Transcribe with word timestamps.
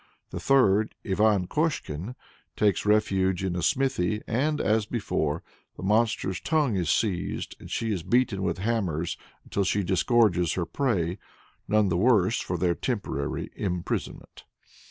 The 0.31 0.39
third, 0.39 0.95
Ivan 1.05 1.45
Koshkin, 1.45 2.15
takes 2.57 2.87
refuge 2.87 3.43
in 3.43 3.55
a 3.55 3.61
smithy, 3.61 4.23
and, 4.25 4.59
as 4.59 4.87
before, 4.87 5.43
the 5.77 5.83
monster's 5.83 6.39
tongue 6.39 6.75
is 6.75 6.89
seized, 6.89 7.55
and 7.59 7.69
she 7.69 7.91
is 7.93 8.01
beaten 8.01 8.41
with 8.41 8.57
hammers 8.57 9.15
until 9.43 9.63
she 9.63 9.83
disgorges 9.83 10.53
her 10.53 10.65
prey, 10.65 11.19
none 11.67 11.89
the 11.89 11.97
worse 11.97 12.39
for 12.41 12.57
their 12.57 12.73
temporary 12.73 13.51
imprisonment. 13.55 14.45